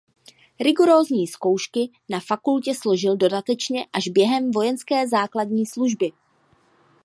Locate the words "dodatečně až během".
3.17-4.51